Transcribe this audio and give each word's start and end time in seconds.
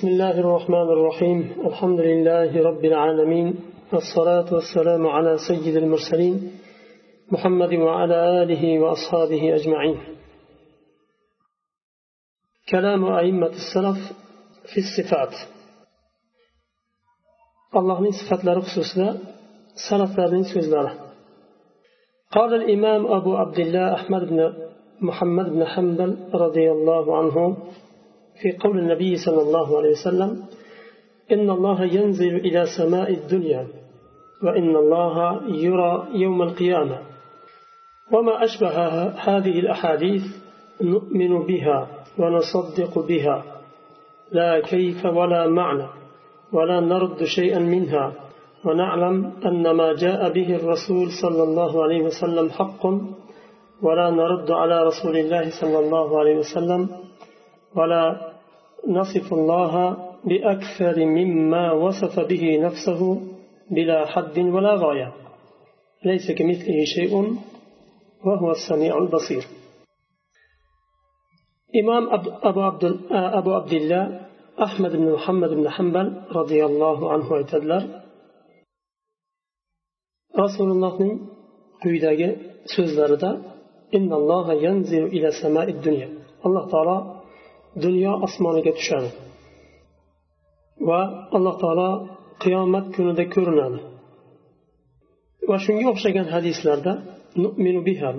بسم 0.00 0.08
الله 0.08 0.40
الرحمن 0.40 0.88
الرحيم. 0.96 1.38
الحمد 1.66 2.00
لله 2.00 2.62
رب 2.62 2.84
العالمين. 2.84 3.48
الصلاة 3.94 4.54
والسلام 4.54 5.06
على 5.06 5.36
سيد 5.48 5.76
المرسلين 5.76 6.52
محمد 7.32 7.72
وعلى 7.74 8.42
آله 8.42 8.80
وأصحابه 8.80 9.54
أجمعين. 9.54 9.98
كلام 12.70 13.04
أئمة 13.04 13.52
السلف 13.60 13.98
في 14.72 14.78
الصفات. 14.84 15.34
الله 17.76 18.00
من 18.00 18.10
صفات 18.10 18.44
لرخصوص 18.44 18.92
سلف 19.90 20.18
لرين 20.18 20.44
سوزلالة 20.54 20.92
قال 22.32 22.54
الإمام 22.54 23.06
أبو 23.06 23.36
عبد 23.36 23.58
الله 23.58 23.94
أحمد 23.94 24.22
بن 24.30 24.52
محمد 25.00 25.46
بن 25.52 25.64
حنبل 25.64 26.10
رضي 26.34 26.72
الله 26.72 27.18
عنه 27.18 27.56
في 28.42 28.52
قول 28.52 28.78
النبي 28.78 29.16
صلى 29.16 29.42
الله 29.42 29.78
عليه 29.78 29.90
وسلم 29.90 30.44
إن 31.32 31.50
الله 31.50 31.84
ينزل 31.84 32.36
إلى 32.36 32.66
سماء 32.78 33.10
الدنيا 33.10 33.66
وإن 34.42 34.76
الله 34.76 35.42
يرى 35.48 36.08
يوم 36.14 36.42
القيامة. 36.42 36.98
وما 38.12 38.44
أشبه 38.44 38.76
هذه 39.12 39.58
الأحاديث 39.58 40.22
نؤمن 40.80 41.46
بها 41.46 41.88
ونصدق 42.18 42.98
بها 42.98 43.44
لا 44.32 44.60
كيف 44.60 45.06
ولا 45.06 45.46
معنى 45.46 45.86
ولا 46.52 46.80
نرد 46.80 47.24
شيئا 47.24 47.58
منها. 47.58 48.12
ونعلم 48.64 49.32
أن 49.46 49.70
ما 49.70 49.92
جاء 49.92 50.32
به 50.32 50.56
الرسول 50.56 51.08
صلى 51.22 51.42
الله 51.42 51.82
عليه 51.82 52.02
وسلم 52.02 52.50
حق 52.50 52.86
ولا 53.82 54.10
نرد 54.10 54.50
على 54.50 54.84
رسول 54.84 55.16
الله 55.16 55.60
صلى 55.60 55.78
الله 55.78 56.18
عليه 56.20 56.36
وسلم 56.36 56.88
ولا 57.76 58.29
نصف 58.88 59.32
الله 59.32 59.74
بأكثر 60.24 61.04
مما 61.04 61.72
وصف 61.72 62.20
به 62.20 62.58
نفسه 62.58 63.20
بلا 63.70 64.06
حد 64.06 64.38
ولا 64.38 64.74
غاية. 64.74 65.12
ليس 66.04 66.30
كمثله 66.30 66.84
شيء 66.84 67.36
وهو 68.24 68.50
السميع 68.50 68.98
البصير. 68.98 69.44
إمام 71.80 72.08
أبو 72.42 72.60
عبد, 72.60 72.84
أبو 73.10 73.52
عبد 73.54 73.72
الله 73.72 74.30
أحمد 74.62 74.92
بن 74.96 75.12
محمد 75.12 75.48
بن 75.48 75.68
حنبل 75.68 76.22
رضي 76.32 76.64
الله 76.64 77.12
عنه 77.12 77.28
aytadilar 77.38 77.82
rasulullohning 80.42 81.14
quyidagi 81.82 82.28
so'zlarida 82.74 83.30
alloh 86.46 86.64
taolo 86.72 86.96
dunyo 87.84 88.12
osmoniga 88.26 88.72
tushadi. 88.78 89.10
Va 90.88 91.00
alloh 91.36 91.54
taolo 91.62 91.90
qiyomat 92.42 92.86
kunida 92.94 93.24
ko'rinadi. 93.34 93.78
Va 95.48 95.56
shunga 95.64 95.86
o'xshagan 95.92 96.26
hadislarda 96.34 96.92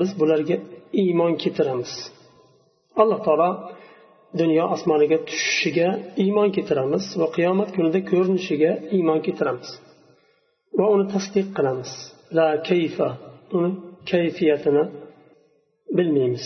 biz 0.02 0.12
bularga 0.20 0.58
iymon 1.04 1.34
keltiramiz. 1.42 1.92
Alloh 3.02 3.20
taolo 3.26 3.50
dunyo 4.42 4.64
osmoniga 4.76 5.18
tushishiga 5.28 5.88
iymon 6.24 6.50
keltiramiz 6.56 7.04
va 7.22 7.28
qiyomat 7.38 7.70
kunida 7.76 8.00
ko'rinishiga 8.12 8.72
iymon 8.98 9.20
keltiramiz. 9.26 9.70
Va 10.78 10.86
uni 10.96 11.06
tasdiq 11.14 11.48
qilamiz. 11.58 11.92
La 12.38 12.48
kayfa 12.70 13.10
uni 13.58 13.72
kayfiyatini 14.12 14.84
bilmaymiz. 15.98 16.46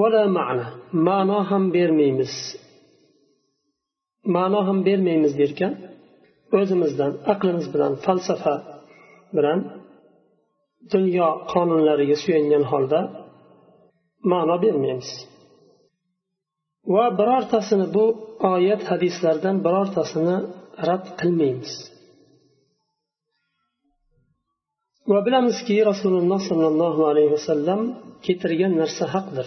Vala 0.00 0.22
ma'na. 0.38 0.66
Ma'no 1.06 1.38
ham 1.50 1.64
bermaymiz. 1.76 2.34
Ma'no 4.34 4.60
ham 4.68 4.78
bermaymiz 4.88 5.32
derkan 5.40 5.72
o'zimizdan 6.58 7.12
aqlimiz 7.32 7.66
bilan 7.74 7.92
falsafa 8.04 8.54
bilan 9.36 9.58
dunyo 10.92 11.28
qonunlariga 11.52 12.16
suyangan 12.24 12.64
holda 12.72 13.00
ma'no 14.32 14.56
bermaymiz. 14.64 15.10
Va 16.94 17.06
birortasini 17.18 17.86
bu 17.96 18.04
oyat 18.54 18.82
hadislardan 18.90 19.56
birortasini 19.66 20.36
rad 20.88 21.04
qilmaymiz. 21.20 21.72
Va 25.10 25.18
bilamizki 25.26 25.76
rasululloh 25.90 26.40
sollallohu 26.50 27.02
alayhi 27.10 27.30
vasallam 27.36 27.80
keltirgan 28.24 28.72
narsa 28.80 29.04
haqdir. 29.14 29.46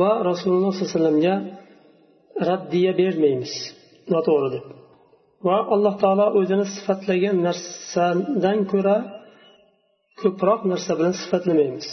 Va 0.00 0.10
rasululloh 0.30 0.72
sollallohu 0.72 0.86
alayhi 0.86 0.94
vasallamga 0.94 1.34
raddiya 2.48 2.92
bermaymiz. 3.00 3.52
Noto'g'ri 4.12 4.48
deb. 4.56 4.66
Va 5.46 5.58
alloh 5.74 5.94
taolo 6.02 6.26
o'zini 6.38 6.66
sifatlagan 6.74 7.36
narsadan 7.46 8.58
ko'ra 8.72 8.96
ko'proq 10.20 10.60
narsa 10.72 10.92
bilan 10.98 11.14
sifatlamaymiz. 11.22 11.88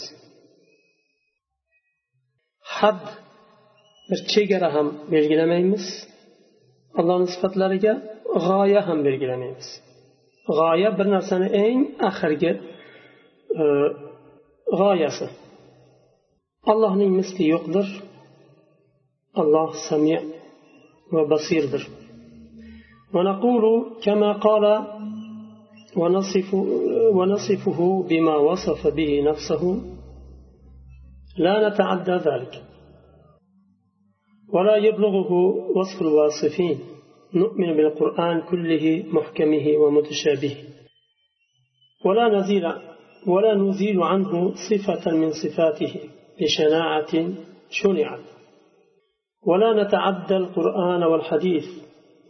Had 2.76 3.02
bir 4.08 4.20
chegara 4.32 4.68
ham 4.76 4.88
belgilamaymiz. 5.14 5.84
Allohni 7.00 7.28
sifatlariga 7.34 7.92
g'oya 8.46 8.80
ham 8.88 8.98
belgilamaymiz. 9.08 9.68
G'oya 10.58 10.90
bir 10.98 11.06
narsani 11.14 11.48
eng 11.64 11.80
oxirgi 12.08 12.52
e, 13.62 13.64
g'oyasi. 14.80 15.26
Allohning 16.70 17.12
misli 17.20 17.44
yo'qdir 17.54 17.88
alloh 19.40 19.70
sami 19.88 20.16
va 21.14 21.22
basirdir. 21.32 21.84
ونقول 23.14 23.64
كما 24.04 24.30
قال 24.46 24.64
ونصف 25.96 26.48
ونصفه 27.18 27.80
بما 28.08 28.36
وصف 28.36 28.86
به 28.86 29.22
نفسه 29.30 29.62
لا 31.44 31.68
نتعدى 31.68 32.16
ذلك 32.28 32.54
ولا 34.54 34.76
يبلغه 34.76 35.32
وصف 35.76 36.02
الواصفين 36.02 36.78
نؤمن 37.34 37.76
بالقرآن 37.76 38.40
كله 38.50 39.04
محكمه 39.16 39.66
ومتشابهه 39.82 40.56
ولا 42.04 42.26
نزيل 42.38 42.64
ولا 43.26 43.54
نزيل 43.54 44.02
عنه 44.02 44.54
صفة 44.68 45.04
من 45.16 45.30
صفاته 45.42 45.94
بشناعة 46.40 47.12
شنعت 47.70 48.24
ولا 49.48 49.70
نتعدى 49.82 50.36
القرآن 50.36 51.02
والحديث 51.02 51.66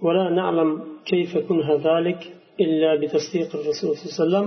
ولا 0.03 0.31
نعلم 0.31 0.71
كيف 1.11 1.39
كنه 1.39 1.69
ذلك 1.89 2.21
إلا 2.61 2.91
بتصديق 3.01 3.51
الرسول 3.57 3.97
صلى 3.97 4.05
الله 4.05 4.39
عليه 4.39 4.47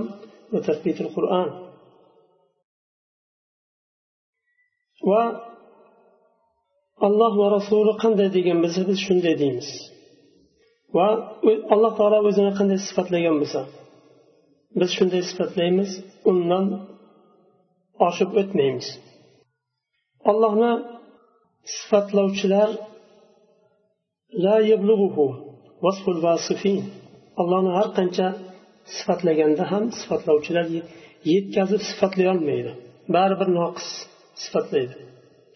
وتثبيت 0.52 1.00
القرآن 1.00 1.68
و 5.10 5.12
alloh 7.06 7.32
va 7.40 7.46
rasuli 7.58 7.92
qanday 8.02 8.28
degan 8.36 8.58
bo'lsa 8.64 8.80
biz 8.88 8.98
shunday 9.06 9.34
deymiz 9.42 9.68
va 10.96 11.06
alloh 11.74 11.92
taolo 11.98 12.18
o'zini 12.28 12.52
qanday 12.58 12.78
sifatlagan 12.88 13.36
bo'lsa 13.42 13.60
biz 14.80 14.90
shunday 14.98 15.22
sifatlaymiz 15.30 15.90
undan 16.30 16.64
oshib 18.08 18.30
o'tmaymiz 18.40 18.88
allohni 20.30 20.72
sifatlovchilar 21.76 22.70
la 24.44 24.56
vasful 25.84 26.18
allohni 27.40 27.70
har 27.78 27.88
qancha 27.98 28.26
sifatlaganda 28.96 29.64
ham 29.72 29.84
sifatlovchilar 30.00 30.66
yetkazib 31.32 31.82
sifatlay 31.90 32.26
olmaydi 32.34 32.72
baribir 33.14 33.48
noqis 33.58 33.88
sifatlaydi. 34.42 34.94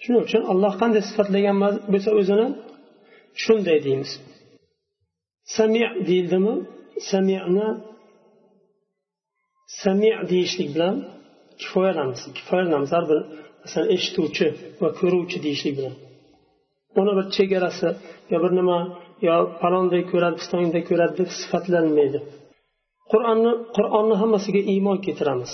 Shuning 0.02 0.22
uchun 0.26 0.42
alloh 0.52 0.72
qanday 0.82 1.02
sifatlagan 1.10 1.56
bo'lsa 1.92 2.10
o'zini 2.20 2.46
shunday 3.42 3.78
deymiz. 3.86 4.10
Sami 5.56 5.84
deyildimi? 6.08 6.54
Samini 7.10 7.68
sami 9.82 10.10
deyishlik 10.30 10.68
bilan 10.75 10.96
kifoyalanamiz 11.60 12.20
kifoyalanamiz 12.38 12.90
har 12.96 13.04
bir 13.10 13.18
masalan 13.62 13.88
eshituvchi 13.97 14.47
va 14.82 14.88
ko'ruvchi 15.00 15.38
deyishlik 15.44 15.75
bilan. 15.79 15.94
Uni 17.00 17.12
bir 17.19 17.26
chegarasi 17.37 17.88
yo 18.32 18.38
bir 18.44 18.53
nima 18.59 18.79
yo 19.26 19.37
palonday 19.62 20.03
ko'radi 20.12 20.37
pistonday 20.41 20.82
ko'radi 20.91 21.14
deb 21.20 21.31
sifatlanmaydi. 21.41 22.19
Qur'onni 23.12 23.53
qur'onni 23.76 24.14
hammasiga 24.23 24.61
iymon 24.73 24.99
keltiramiz. 25.06 25.53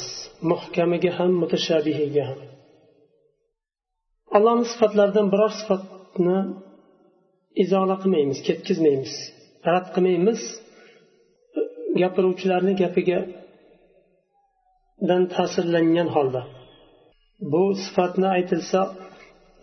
Muhkamiga 0.50 1.10
ham 1.18 1.30
mutashabihiga 1.42 2.24
ham. 2.28 2.40
Allohni 4.36 4.66
sifatlaridan 4.72 5.26
biror 5.32 5.52
sifatni 5.60 6.38
izola 7.64 7.96
qilmaymiz 8.02 8.38
ketkazmaymiz 8.48 9.14
rad 9.68 9.86
qilmaymiz. 9.94 10.40
Gapiruvchilarni 12.00 12.72
gapiga 12.82 13.20
dan 15.08 15.22
ta'sirlangan 15.34 16.08
holda. 16.16 16.42
Bu 17.52 17.62
sifatni 17.84 18.28
aytilsa 18.36 18.80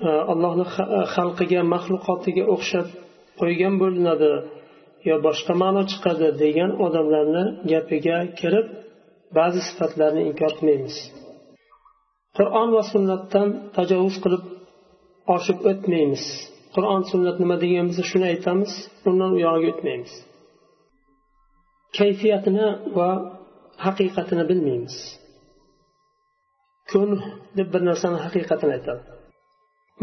e, 0.07 0.09
allohni 0.31 0.65
e, 0.67 0.99
xalqiga 1.15 1.61
maxluqotiga 1.73 2.43
o'xshab 2.55 2.87
qo'ygan 3.39 3.75
bo'linadi 3.81 4.31
yo 5.07 5.15
boshqa 5.27 5.53
ma'no 5.63 5.81
chiqadi 5.91 6.27
degan 6.43 6.71
odamlarni 6.85 7.43
gapiga 7.71 8.17
kirib 8.39 8.67
ba'zi 9.37 9.59
sifatlarni 9.69 10.21
inkor 10.29 10.51
qilmaymiz. 10.57 10.97
Qur'on 12.37 12.69
va 12.75 12.83
sunnatdan 12.93 13.49
tajovuz 13.77 14.15
qilib 14.23 14.43
oshib 15.35 15.57
o'tmaymiz. 15.71 16.23
Qur'on 16.75 17.01
sunnat 17.11 17.37
nima 17.41 17.55
degan 17.63 17.85
bo'lsa 17.89 18.03
shuni 18.11 18.25
aytamiz 18.33 18.71
undan 19.09 19.29
u 19.35 19.37
yog'iga 19.45 19.69
o'tmaymiz. 19.73 20.13
Kayfiyatini 21.97 22.67
va 22.97 23.09
haqiqatini 23.85 24.43
bilmaymiz. 24.51 24.95
kun 26.90 27.10
deb 27.58 27.68
bir 27.72 27.82
narsani 27.90 28.18
haqiqatini 28.24 28.72
aytadi 28.78 29.02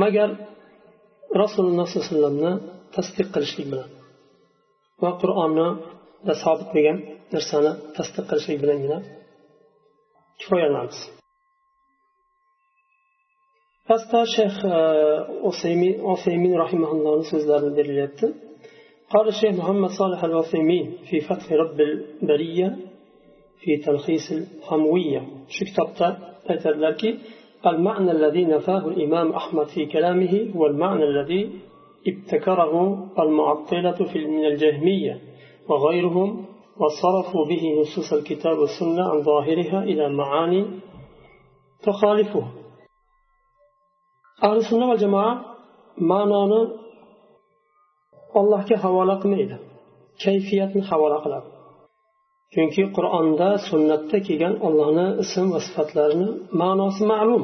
magar 0.04 0.30
rasululloh 1.44 1.86
sollallohu 1.88 2.06
alayhi 2.06 2.14
vasallamni 2.14 2.54
tasdiq 2.96 3.28
qilishlik 3.36 3.68
bilan 3.74 3.90
va 5.04 5.12
qur'onni 5.22 5.68
sobit 6.44 6.70
bo'lgan 6.76 6.98
narsani 7.36 7.72
tasdiq 7.98 8.26
qilishlik 8.30 8.58
bilangina 8.64 8.98
kifoyalanamiz 10.40 11.00
pastda 13.88 14.20
shayx 14.36 14.56
osaymin 16.14 16.54
rahimaullohni 16.64 17.26
so'zlarini 17.32 17.74
berilyapti 17.80 18.28
قال 19.14 19.26
الشيخ 19.34 19.54
محمد 19.62 19.90
صالح 20.02 20.24
الوثيمين 20.24 20.86
في 21.08 21.18
فتح 21.30 21.48
رب 21.52 21.80
البرية 21.90 22.68
في 23.63 23.77
تلخيص 23.77 24.33
الحموية 24.33 25.21
شو 25.49 25.65
كتبت 25.65 26.17
أتدلك 26.47 27.03
المعنى 27.67 28.11
الذي 28.11 28.45
نفاه 28.45 28.89
الإمام 28.89 29.33
أحمد 29.33 29.67
في 29.67 29.87
كلامه 29.87 30.53
هو 30.57 30.67
المعنى 30.67 31.05
الذي 31.05 31.51
ابتكره 32.07 32.73
المعطلة 33.19 33.99
في 34.13 34.27
من 34.27 34.45
الجهمية 34.45 35.21
وغيرهم 35.69 36.47
وصرفوا 36.77 37.47
به 37.47 37.81
نصوص 37.81 38.13
الكتاب 38.13 38.59
والسنة 38.59 39.03
عن 39.11 39.23
ظاهرها 39.23 39.83
إلى 39.83 40.09
معاني 40.09 40.67
تخالفه 41.83 42.45
sunna 44.69 44.87
va 44.91 44.97
jamoa 45.03 45.31
ma'noni 46.11 46.61
allohga 48.41 48.77
havola 48.85 49.15
qilmaydi 49.23 49.57
kayfiyatni 50.23 50.83
havola 50.91 51.17
qiladi 51.25 51.49
chunki 52.55 52.83
qur'onda 52.97 53.49
sunnatda 53.69 54.17
kelgan 54.27 54.55
ollohni 54.67 55.07
ism 55.25 55.47
va 55.55 55.61
sifatlarini 55.67 56.29
ma'nosi 56.61 57.03
ma'lum. 57.13 57.43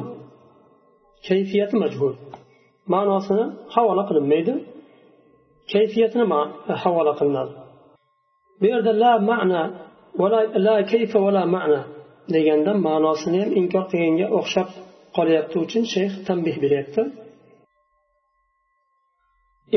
Kayfiyati 1.27 1.75
majhul. 1.83 2.13
Ma'nosini 2.93 3.45
havola 3.75 4.03
qilinmaydi 4.09 4.53
kayfiyatini 5.73 6.25
havola 6.83 7.13
qilinadi 7.19 7.53
bu 8.59 8.65
yerda 8.71 8.91
la 9.03 9.13
ma'na 9.29 9.61
la 10.67 10.75
kayfa 10.91 11.17
va 11.25 11.31
la 11.37 11.43
ma'na 11.55 11.81
deganda 12.33 12.71
ma'nosini 12.87 13.37
ham 13.43 13.51
inkor 13.59 13.83
qilganga 13.91 14.27
o'xshab 14.37 14.69
qolyapti 15.17 15.55
uchun 15.63 15.83
shayx 15.93 16.11
tanbeh 16.27 16.55
beryapti. 16.63 17.01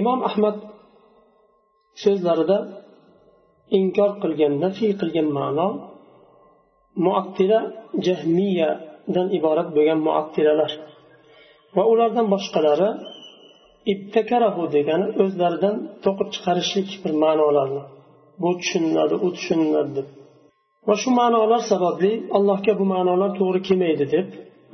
Imom 0.00 0.20
ahmad 0.28 0.56
so'zlarida 2.02 2.58
inkor 3.79 4.11
qilgan 4.23 4.53
nafiy 4.65 4.93
qilgan 5.01 5.29
ma'no 5.39 5.69
muattila 7.05 7.61
jahmiyadan 8.07 9.27
iborat 9.39 9.69
bo'lgan 9.77 9.99
muattilalar. 10.07 10.71
Va 11.77 11.83
ulardan 11.93 12.27
boshqalari 12.35 12.89
ibtakarahu 13.93 14.63
degani 14.77 15.07
o'zlaridan 15.23 15.75
to'qib 16.05 16.29
chiqarishlik 16.35 16.89
bir 17.03 17.13
ma'nolarni. 17.25 17.83
Bu 18.43 18.51
tushuniladi 18.61 19.15
u 19.25 19.29
tushuniladi 19.37 19.91
deb. 19.99 20.09
Va 20.89 20.95
shu 21.03 21.11
ma'nolar 21.21 21.61
sababli 21.73 22.13
allohga 22.37 22.73
bu 22.81 22.85
ma'nolar 22.95 23.31
to'g'ri 23.39 23.61
kelmaydi 23.69 24.05
deb 24.15 24.29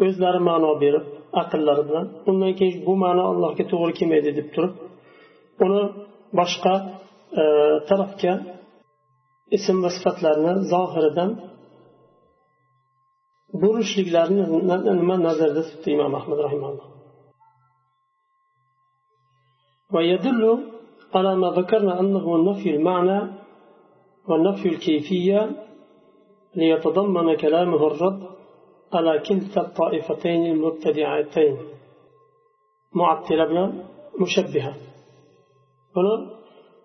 o'zlari 0.04 0.40
ma'no 0.48 0.70
berib 0.82 1.04
aqllari 1.42 1.82
bilan 1.88 2.06
undan 2.30 2.52
keyin 2.58 2.76
bu 2.86 2.94
ma'no 3.04 3.24
allohga 3.32 3.64
to'g'ri 3.72 3.92
kelmaydi 3.98 4.30
deb 4.38 4.48
turib 4.54 4.72
uni 5.64 5.82
boshqa 6.38 6.74
e, 7.40 7.44
tarafga 7.88 8.32
ism 9.56 9.76
va 9.84 9.90
sifatlarni 9.96 10.52
على 21.14 21.36
ما 21.36 21.48
ذكرنا 21.50 22.00
أنه 22.00 22.50
نفي 22.50 22.70
المعنى 22.76 23.20
ونفي 24.28 24.68
الكيفية 24.68 25.50
ليتضمن 26.54 27.36
كلامه 27.36 27.86
الرد 27.86 28.22
على 28.92 29.18
كلتا 29.18 29.60
الطائفتين 29.60 30.46
المبتدعتين 30.46 31.56
معطلة 32.92 33.44
بنا 33.44 33.64
مشبهة 34.20 34.74
هنا 35.96 36.14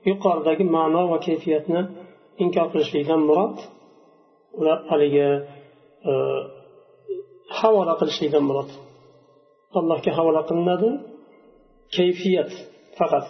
يقال 0.05 0.47
ذلك 0.47 0.61
معنى 0.61 1.01
وكيفيتنا 1.11 2.02
inkor 2.43 2.67
qilishlikdan 2.73 3.21
murod 3.29 3.57
ular 4.59 4.77
haligi 4.89 5.29
e, 6.09 6.11
havola 7.59 7.93
qilishlikdan 7.99 8.43
murod. 8.49 8.69
Allohga 9.79 10.11
havola 10.17 10.41
qilinadi 10.49 10.89
kayfiyat 11.97 12.51
faqat. 12.97 13.25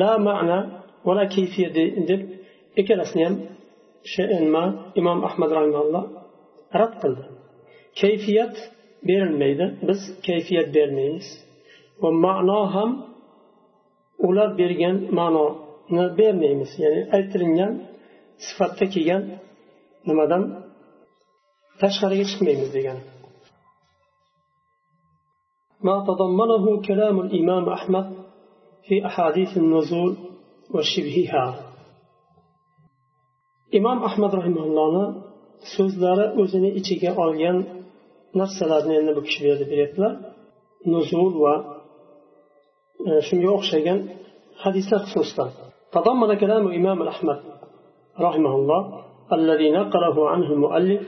La 0.00 0.12
ma'na 0.28 0.58
va 1.06 1.12
la 1.18 1.24
kayfiyat 1.36 1.72
deb 2.10 2.20
ikkalasini 2.80 3.24
ham 3.26 3.36
nima 4.44 4.64
imom 5.00 5.18
ahmad 5.28 5.50
rahimalloh 5.58 6.04
rad 6.80 6.94
qildi. 7.02 7.24
Kayfiyat 8.00 8.54
berilmaydi 9.08 9.66
biz 9.88 10.00
kayfiyat 10.26 10.68
bermaymiz. 10.76 11.26
Va 12.02 12.10
ma'no 12.26 12.60
ham 12.74 12.90
ular 14.28 14.50
bergan 14.60 14.96
ma'no 15.18 15.46
bermaymiz 16.19 16.71
ya'ni 16.83 17.01
aytilingan 17.15 17.73
sifatda 18.45 18.85
kelgan 18.93 19.23
nimadan 20.09 20.43
tashqariga 21.81 22.25
chiqmaymiz 22.31 22.71
degani 22.77 23.03
ما 25.87 25.95
تضمنه 26.09 26.65
كلام 26.89 27.15
الإمام 27.25 27.65
أحمد 27.77 28.07
في 28.85 28.95
أحاديث 29.09 29.51
النزول 29.63 30.11
وشبهها 30.73 31.45
imom 33.77 33.99
ahmad 34.09 34.31
rahimallohni 34.39 35.05
so'zlari 35.75 36.25
o'zini 36.41 36.69
ichiga 36.79 37.11
olgan 37.23 37.57
narsalarni 38.39 38.93
endi 38.99 39.11
bu 39.17 39.21
kishi 39.25 39.39
bu 39.41 39.47
yerda 39.51 39.65
beryaptilar 39.71 40.13
nuzul 40.93 41.33
va 41.43 41.55
shunga 43.27 43.49
o'xshagan 43.57 43.99
hadislar 44.63 45.01
xususida 45.11 45.45
تضمن 45.96 46.30
كلام 46.42 46.62
الإمام 46.68 46.98
أحمد 47.12 47.38
رحمه 48.26 48.54
الله 48.60 48.80
الذي 49.32 49.68
نقله 49.70 50.16
عنه 50.30 50.48
المؤلف 50.52 51.02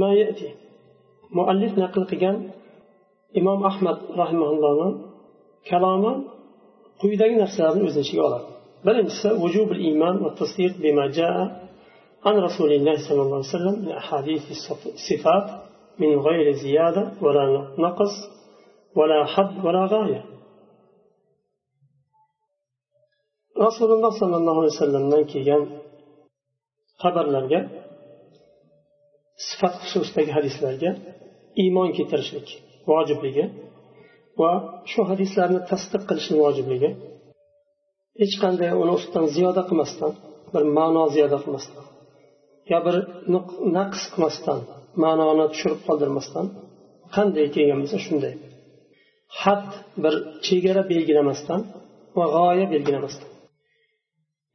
ما 0.00 0.14
يأتي. 0.20 0.50
مؤلف 1.38 1.78
نقل 1.78 2.04
قيان 2.04 2.36
إمام 3.40 3.60
أحمد 3.70 3.98
رحمه 4.22 4.48
الله 4.54 4.78
o'z 7.88 7.96
ichiga 8.02 8.22
oladi 8.28 8.48
birinchisi 8.86 9.28
vujub 9.42 9.70
iymon 9.86 10.14
va 10.24 10.30
tasdiq 10.40 10.72
bima 10.84 11.04
jaa 11.18 11.42
عن 12.26 12.34
رسول 12.48 12.70
الله 12.72 12.96
صلى 13.08 13.22
الله 13.22 13.38
عليه 13.40 13.54
وسلم 13.56 13.76
من 13.84 13.92
أحاديث 14.02 14.42
الصفات 14.96 15.46
من 16.02 16.10
غير 16.26 16.46
زيادة 16.64 17.04
ولا 17.24 17.44
نقص 17.78 18.14
ولا 18.98 19.20
حد 19.24 19.52
ولا 19.64 19.82
غاية. 19.94 20.22
rasululloh 23.66 24.12
sollallohu 24.20 24.58
alayhi 24.62 24.74
vasallamdan 24.76 25.22
kelgan 25.32 25.62
xabarlarga 27.02 27.60
sifat 29.48 29.74
xususidagi 29.82 30.30
hadislarga 30.38 30.90
iymon 31.62 31.88
keltirishlik 31.96 32.48
vojibligi 32.90 33.44
va 34.40 34.52
shu 34.90 35.00
hadislarni 35.10 35.60
tasdiq 35.70 36.02
qilishni 36.08 36.36
vojibligi 36.44 36.90
hech 38.20 38.34
qanday 38.42 38.70
uni 38.82 38.92
ustidan 38.98 39.26
ziyoda 39.36 39.62
qilmasdan 39.68 40.12
bir 40.52 40.62
ma'no 40.78 41.04
ziyoda 41.14 41.38
qilmasdan 41.44 41.84
yo 42.72 42.78
bir 42.86 42.96
naqs 43.76 44.02
qilmasdan 44.12 44.58
ma'noni 45.04 45.46
tushirib 45.52 45.80
qoldirmasdan 45.88 46.46
qanday 47.16 47.46
kelgan 47.54 47.78
bo'lsa 47.82 47.98
shunday. 48.06 48.34
Had 49.40 49.68
bir 50.02 50.14
chegara 50.46 50.82
belgilamasdan 50.92 51.60
va 52.18 52.26
g'oya 52.36 52.66
belgilamasdan. 52.74 53.28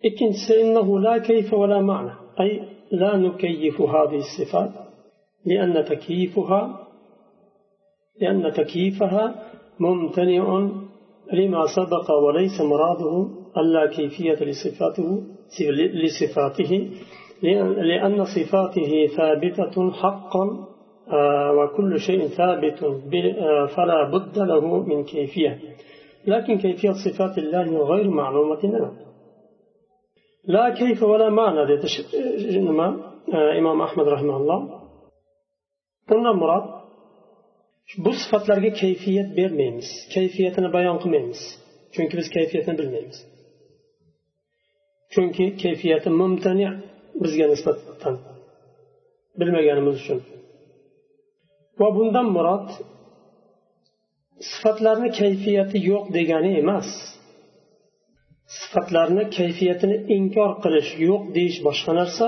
Ikkinchisi 0.03 0.61
إنه 0.61 0.99
لا 0.99 1.17
كيف 1.17 1.53
ولا 1.53 1.81
معنى. 1.81 2.11
أي 2.39 2.61
لا 2.91 3.17
نكيف 3.17 3.81
هذه 3.81 4.19
الصفات 4.25 4.71
لأن 5.45 5.85
تكييفها 5.85 6.87
لأن 8.21 8.51
تكييفها 8.53 9.35
ممتنع 9.79 10.69
لما 11.33 11.65
سبق 11.75 12.11
وليس 12.11 12.61
مراده 12.61 13.27
ألا 13.57 13.85
كيفية 13.85 14.43
لصفاته 14.43 15.23
لصفاته 16.03 16.89
لأن 17.89 18.25
صفاته 18.25 19.07
ثابتة 19.17 19.91
حقا 19.91 20.75
آه، 21.09 21.51
وكل 21.53 21.99
شيء 21.99 22.27
ثابت 22.27 22.83
آه، 22.83 23.65
فلا 23.65 24.09
بد 24.09 24.39
له 24.39 24.83
من 24.83 25.03
كيفية. 25.03 25.59
لكن 26.27 26.57
كيفية 26.57 26.91
صفات 26.91 27.37
الله 27.37 27.83
غير 27.83 28.09
معلومة 28.09 28.65
لنا. 28.65 28.91
la 30.53 30.63
kayfa 30.79 31.05
va 31.11 31.17
la 31.21 31.29
ma'na 31.39 31.63
dedi 31.71 31.87
e, 32.19 32.59
nima? 32.67 32.87
E, 33.35 33.37
Imom 33.59 33.79
ahmad 33.87 34.07
rahmaulloh 34.15 34.61
bundan 36.09 36.35
murod 36.41 36.65
bu 38.03 38.11
sifatlarga 38.21 38.71
kayfiyat 38.81 39.29
bermaymiz 39.39 39.89
kayfiyatini 40.15 40.69
bayon 40.75 40.97
qilmaymiz 41.03 41.41
chunki 41.95 42.13
biz 42.19 42.27
kayfiyatni 42.35 42.73
bilmaymiz. 42.79 43.17
Chunki 45.13 45.45
kayfiyati 45.63 46.09
mumtani 46.19 46.67
bizga 47.23 47.45
nisbatan 47.53 48.15
bilmaganimiz 49.39 49.95
uchun. 50.01 50.19
Va 51.79 51.87
bundan 51.97 52.27
murod 52.35 52.67
sifatlarni 54.51 55.09
kayfiyati 55.19 55.77
yo'q 55.89 56.05
degani 56.17 56.51
emas. 56.61 56.89
Sifatlarni 58.59 59.23
kayfiyatini 59.37 59.97
inkor 60.15 60.51
qilish 60.63 60.91
yo'q 61.07 61.23
deyish 61.35 61.59
boshqa 61.67 61.91
narsa 61.99 62.27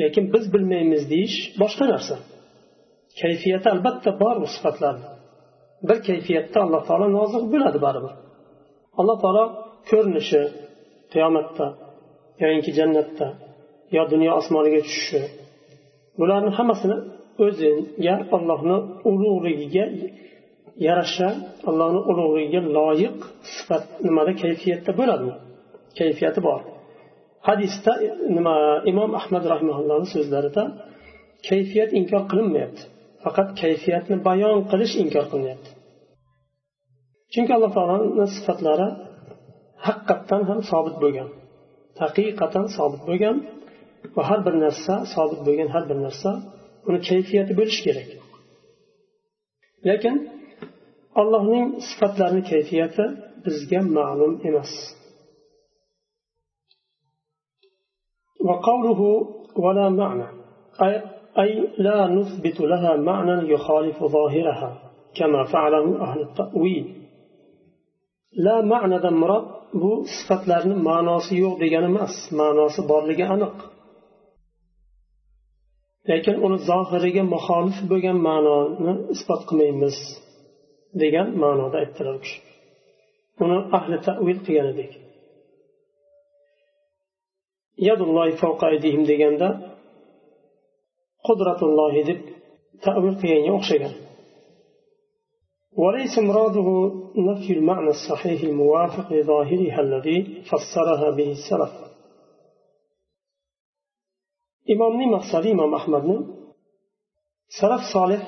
lekin 0.00 0.24
biz 0.34 0.44
bilmaymiz 0.54 1.02
deyish 1.12 1.38
boshqa 1.62 1.84
narsa. 1.92 2.16
Kayfiyati 3.20 3.66
albatta 3.74 4.10
bor 4.22 4.36
bu 4.42 4.48
sifatlarni 4.54 5.06
bir 5.88 5.98
kayfiyatda 6.08 6.58
alloh 6.64 6.82
taolo 6.88 7.06
nozil 7.18 7.42
bo'ladi 7.52 7.78
baribir. 7.86 8.12
Alloh 9.00 9.16
taolo 9.22 9.44
ko'rinishi 9.90 10.42
qiyomatda 11.12 11.66
yoyinki 12.42 12.70
jannatda 12.78 13.26
yo 13.96 14.02
dunyo 14.12 14.30
osmoniga 14.40 14.80
tushishi 14.86 15.20
bularni 16.18 16.50
hammasini 16.58 16.96
o'ziga 17.44 18.14
allohni 18.36 18.76
ulug'ligiga 19.10 19.84
yarasha 20.86 21.28
allohni 21.68 22.00
ulug'ligiga 22.10 22.60
loyiq 22.76 23.16
sifat 23.54 23.84
nimada 24.06 24.32
kayfiyatda 24.42 24.92
bo'ladi? 25.00 25.28
Kayfiyati 25.98 26.40
bor. 26.48 26.60
Hadisda 27.48 27.92
e, 28.06 28.08
nima 28.36 28.56
imom 28.90 29.10
ahmad 29.20 29.44
rahimaullohni 29.52 30.08
so'zlarida 30.14 30.62
kayfiyat 31.48 31.90
inkor 31.98 32.22
qilinmayapti. 32.30 32.82
Faqat 33.24 33.48
kayfiyatni 33.62 34.16
bayon 34.28 34.56
qilish 34.70 34.94
inkor 35.04 35.24
qilinyapti 35.32 35.70
chunki 37.32 37.52
alloh 37.56 37.70
taoloni 37.76 38.26
sifatlari 38.36 38.88
haqiqatdan 39.86 40.42
ham 40.48 40.58
sobit 40.70 40.96
bo'lgan 41.02 41.28
haqiqatan 42.02 42.66
sobit 42.76 43.02
bo'lgan 43.08 43.36
va 44.16 44.22
har 44.28 44.40
bir 44.46 44.54
narsa 44.64 44.94
sobit 45.14 45.40
bo'lgan 45.46 45.68
har 45.74 45.84
bir 45.90 45.98
narsa 46.06 46.30
uni 46.88 46.98
kayfiyati 47.08 47.52
bo'lishi 47.58 47.80
kerak. 47.86 48.08
Lekin 49.88 50.14
allohning 51.19 51.65
sifatlarini 51.87 52.43
kayfiyati 52.51 53.05
bizga 53.45 53.81
ma'lum 53.97 54.33
emas 54.49 54.73
وقوله 58.49 59.01
ولا 59.63 59.87
معنى 59.89 60.27
أي, 60.85 60.93
أي 61.43 61.49
لا 61.77 62.07
نثبت 62.17 62.57
لها 62.71 62.91
معنى 62.95 63.35
يخالف 63.53 63.97
ظاهرها 64.03 64.69
كما 65.17 65.41
فعله 65.53 65.85
أهل 66.05 66.19
التأويل 66.27 66.85
لا 68.45 68.61
معنى 68.61 69.09
مراد 69.23 69.45
bu 69.81 69.91
sifatlarni 70.15 70.75
ma'nosi 70.87 71.33
yo'q 71.43 71.55
degani 71.63 71.87
emas 71.93 72.13
ma'nosi 72.39 72.81
borligi 72.91 73.25
aniq 73.33 73.55
lekin 76.09 76.35
uni 76.45 76.57
zohiriga 76.69 77.23
muxolif 77.33 77.77
bo'lgan 77.91 78.17
ma'noni 78.27 78.93
isbot 79.15 79.41
qilmaymiz 79.49 79.97
Degan 81.02 81.28
ma'noda 81.42 81.76
aytdilar 81.82 82.14
u 82.18 82.20
kishi 82.24 82.38
uni 83.42 83.58
ahli 83.78 83.96
tavil 84.08 84.38
qilgan 84.46 84.68
edik 84.74 84.92
yadullohi 87.88 88.34
aydihim 88.70 89.02
deganda 89.10 89.48
qudratullohi 91.26 92.02
deb 92.10 92.20
tavil 92.86 93.14
qilganga 93.20 93.52
o'xshagan 93.58 93.94
وليس 95.82 96.14
مراده 96.28 96.68
نفي 97.28 97.52
المعنى 97.58 97.90
الصحيح 97.96 98.40
الموافق 98.50 99.06
لظاهرها 99.12 99.80
الذي 99.80 100.18
فسرها 100.48 101.08
به 101.18 101.30
السلف 101.38 101.74
imomning 104.74 105.10
maqsadi 105.16 105.48
imom 105.56 105.72
ahmadni 105.80 106.16
salaf 107.58 107.82
solih 107.94 108.22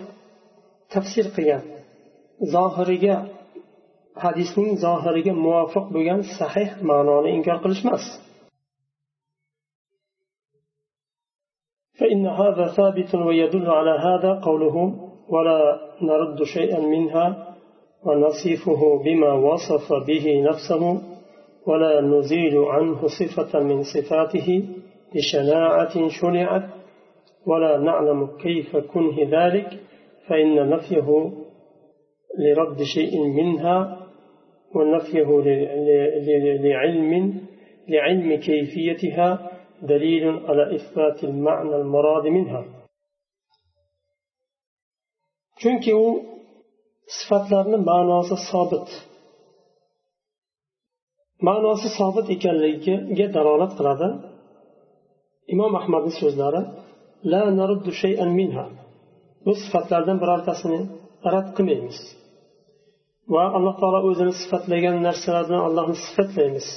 tafsir 0.92 1.26
qilgan 1.36 1.62
zohiriga 2.54 3.16
hadisning 4.24 4.70
zohiriga 4.84 5.32
muvofiq 5.44 5.86
bo'lgan 5.94 6.20
sahih 6.38 6.68
ma'noni 6.90 7.30
inkor 7.36 7.58
qilish 7.64 7.82
emas 7.86 8.04
فإن 12.02 12.26
هذا 12.26 12.66
ثابت 12.78 13.14
ويدل 13.14 13.66
على 13.70 13.90
هذا 13.90 14.40
قوله 14.40 14.76
ولا 15.28 15.80
نرد 16.02 16.42
شيئا 16.42 16.80
منها 16.80 17.56
ونصفه 18.06 19.02
بما 19.04 19.32
وصف 19.32 19.92
به 19.92 20.26
نفسه 20.48 20.82
ولا 21.66 22.00
نزيل 22.00 22.58
عنه 22.58 23.00
صفة 23.06 23.60
من 23.60 23.82
صفاته 23.82 24.48
لشناعة 25.14 26.08
شنعت 26.08 26.62
ولا 27.46 27.78
نعلم 27.78 28.26
كيف 28.26 28.76
كنه 28.76 29.16
ذلك 29.30 29.68
فإن 30.28 30.70
نفيه 30.70 31.30
لرد 32.38 32.82
شيء 32.82 33.14
منها 33.38 34.08
ونفيه 34.74 35.28
لعلم 36.66 37.40
لعلم 37.88 38.36
كيفيتها 38.36 39.50
دليل 39.82 40.24
على 40.48 40.76
إثبات 40.76 41.24
المعنى 41.24 41.76
المراد 41.76 42.26
منها 42.26 42.64
chunki 45.62 45.92
u 45.94 46.06
sifatlarni 47.18 47.78
ma'nosi 47.90 48.36
sobit 48.50 48.88
ma'nosi 51.46 51.88
sobit 51.98 52.26
ekanligiga 52.34 53.26
dalolat 53.36 53.72
qiladi 53.78 54.08
imom 55.54 55.72
ahmadni 55.80 56.12
so'zlari 56.20 56.62
la 57.32 57.40
naruddu 57.58 57.90
shay'an 58.02 58.30
minha 58.38 58.64
bu 59.44 59.52
sifatlardan 59.62 60.16
birortasini 60.22 60.80
rad 61.32 61.48
qilmaymiz 61.56 61.98
va 63.34 63.44
alloh 63.56 63.74
taolo 63.80 64.00
o'zini 64.08 64.34
sifatlagan 64.42 64.96
narsalardan 65.06 65.60
allohni 65.68 65.96
sifatlaymiz. 66.06 66.68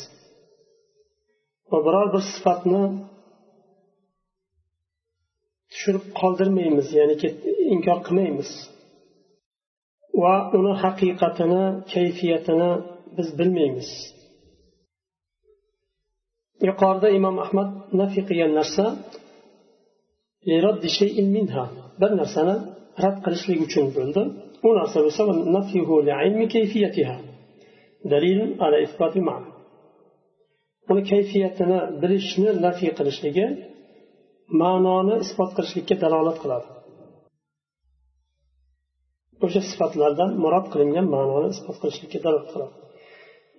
Va 1.69 1.77
biror 1.85 2.07
bir 2.13 2.23
sifatni 2.33 2.83
tushirib 5.71 6.05
qoldirmaymiz 6.19 6.87
ya'ni 6.97 7.15
inkor 7.73 7.99
qilmaymiz. 8.07 8.49
Va 10.23 10.35
uni 10.57 10.73
haqiqatini 10.83 11.63
kayfiyatini 11.93 12.71
biz 13.17 13.27
bilmaymiz. 13.39 13.89
Yuqorida 16.69 17.07
imom 17.19 17.35
ahmad 17.45 17.69
nafiy 17.99 18.23
qilgan 18.29 18.51
narsa 18.59 18.85
bir 22.01 22.11
narsani 22.21 22.55
rad 23.03 23.17
qilishlik 23.25 23.59
uchun 23.67 23.85
bo'ldi. 23.97 24.23
U 24.67 24.69
narsa 24.79 24.97
bo'lsa 25.05 25.21
uni 30.91 31.01
kayfiyatini 31.11 31.79
bilishni 32.01 32.49
nafiy 32.65 32.91
qilishligi 32.97 33.45
ma'noni 34.61 35.15
isbot 35.23 35.51
qilishlikka 35.57 35.95
dalolat 36.03 36.37
qiladi 36.43 36.67
o'sha 39.45 39.61
sifatlardan 39.69 40.29
murod 40.43 40.65
qilingan 40.73 41.05
ma'noni 41.15 41.47
isbot 41.55 41.77
qilishlikka 41.81 42.19
dalolat 42.25 42.49
qiladi 42.53 42.73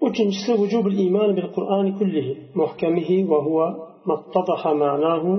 uchinchisi 0.07 0.53
vujub 0.63 0.85
iymon 1.03 1.31
bil 1.39 1.49
qur'oni 1.57 1.91
kullihi 1.99 2.33
muhkamihi 2.61 3.17
va 3.31 3.39
huwa 3.47 3.67
mattadaha 4.11 4.71
ma'nahu 4.85 5.31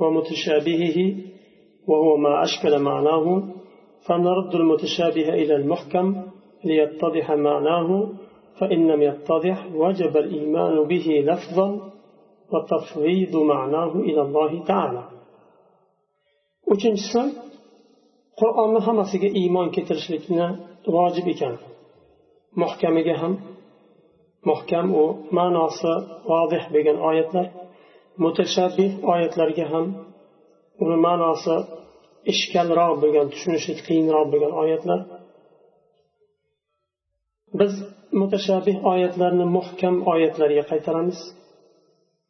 va 0.00 0.08
mutashabihihi 0.16 1.06
وهو 1.90 2.16
ما 2.16 2.32
أشكل 2.46 2.78
معناه 2.78 3.42
فنرد 4.06 4.54
المتشابه 4.54 5.28
إلى 5.28 5.56
المحكم 5.56 6.22
ليتضح 6.64 7.30
معناه 7.30 8.08
فإن 8.60 8.90
لم 8.90 9.02
يتضح 9.02 9.66
وجب 9.74 10.16
الإيمان 10.16 10.84
به 10.84 11.24
لفظا 11.26 11.90
وتفويض 12.52 13.36
معناه 13.36 13.92
إلى 13.96 14.22
الله 14.22 14.64
تعالى. 14.64 15.08
وكنت 16.66 17.32
قرآن 18.36 18.82
همسك 18.82 19.22
إيمان 19.22 19.70
كترشلتنا 19.70 20.60
واجب 20.88 21.30
كان 21.40 21.56
محكم 22.56 22.98
جهم 22.98 23.40
محكم 24.46 24.94
وما 24.94 25.50
ناص 25.50 25.84
واضح 26.26 26.72
بجن 26.72 26.98
آيتنا 26.98 27.50
متشابه 28.18 29.16
آيتنا 29.16 29.50
جهم 29.50 30.04
وما 30.80 31.16
ناص 31.16 31.48
ishkalroq 32.32 32.92
bo'lgan 33.02 33.26
tushunishi 33.32 33.72
qiyinroq 33.86 34.26
bo'lgan 34.32 34.52
oyatlar. 34.62 35.00
Biz 37.60 37.72
mutashabih 38.20 38.76
oyatlarni 38.92 39.46
muhkam 39.56 39.94
oyatlarga 40.12 40.64
qaytaramiz. 40.70 41.18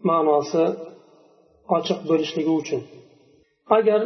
Ma'nosi 0.08 0.64
ochiq 1.76 2.00
bo'lishligi 2.10 2.52
uchun. 2.60 2.80
Agar 3.78 4.00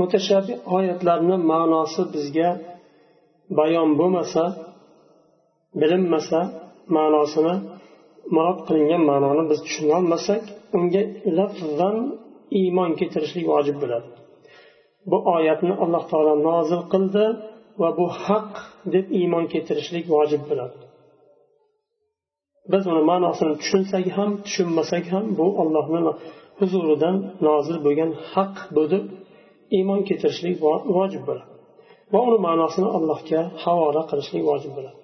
mutashabih 0.00 0.56
oyatlarni 0.76 1.36
ma'nosi 1.52 2.02
bizga 2.14 2.50
bayon 3.58 3.90
bo'lmasa 4.00 4.44
bilinmasa 5.80 6.40
ma'nosini 6.96 7.54
murod 8.34 8.58
qilingan 8.68 9.02
ma'noni 9.10 9.42
biz 9.50 9.58
tushunolmasak 9.66 10.42
unga 10.76 11.02
lafzan 11.38 11.96
iymon 12.60 12.90
keltirishlik 12.98 13.46
vojib 13.54 13.76
bo'ladi. 13.82 14.08
bu 15.11 15.17
oyatni 15.35 15.73
alloh 15.83 16.03
taolo 16.11 16.33
nozil 16.49 16.81
qildi 16.93 17.25
va 17.81 17.89
bu 17.97 18.05
haq 18.23 18.51
deb 18.93 19.05
iymon 19.19 19.45
keltirishlik 19.53 20.05
vojib 20.15 20.41
bo'ladi 20.49 20.77
biz 22.71 22.83
uni 22.91 23.03
ma'nosini 23.11 23.53
tushunsak 23.61 24.05
ham 24.17 24.31
tushunmasak 24.45 25.05
ham 25.13 25.25
bu 25.39 25.45
ollohni 25.61 26.01
huzuridan 26.59 27.15
nozil 27.47 27.77
bo'lgan 27.85 28.11
haq 28.31 28.55
bu 28.75 28.83
deb 28.93 29.05
iymon 29.77 30.01
keltirishlik 30.07 30.55
vojib 30.97 31.23
bo'ladi 31.29 31.51
va 32.13 32.19
uni 32.27 32.39
ma'nosini 32.47 32.89
allohga 32.97 33.41
havola 33.63 34.01
qilishlik 34.09 34.43
vojib 34.51 34.73
bo'ladi 34.77 34.99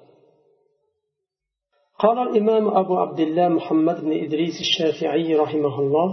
قال 2.03 2.17
الإمام 2.27 2.65
أبو 2.81 2.93
عبد 3.03 3.19
الله 3.19 3.47
محمد 3.57 3.97
بن 4.05 4.11
إدريس 4.25 4.57
الشافعي 4.67 5.29
رحمه 5.43 5.75
الله 5.83 6.09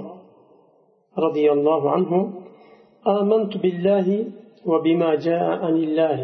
رضي 1.26 1.46
الله 1.56 1.82
عنه 1.94 2.12
آمنت 3.07 3.57
بالله 3.57 4.07
وبما 4.65 5.15
جاء 5.15 5.43
عن 5.65 5.75
الله 5.75 6.17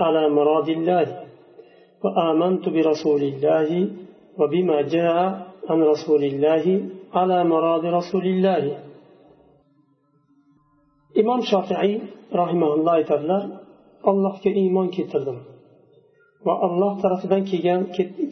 على 0.00 0.28
مراد 0.28 0.68
الله 0.68 1.06
وآمنت 2.04 2.68
برسول 2.68 3.22
الله 3.22 3.70
وبما 4.38 4.82
جاء 4.82 5.16
عن 5.68 5.78
رسول 5.82 6.22
الله 6.24 6.64
على 7.14 7.44
مراد 7.44 7.84
رسول 7.84 8.26
الله 8.26 8.64
imom 11.20 11.40
shofiiy 11.52 11.92
rahimaulloh 12.40 12.92
aytadilar 12.98 13.42
allohga 14.10 14.50
iymon 14.62 14.88
keltirdim 14.96 15.38
va 16.46 16.54
alloh 16.66 16.92
tarafidan 17.02 17.42
kelgan 17.50 17.80